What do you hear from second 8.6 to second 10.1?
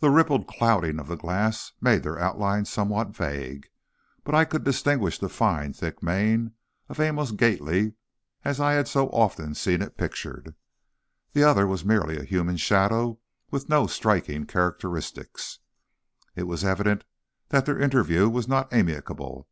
had so often seen it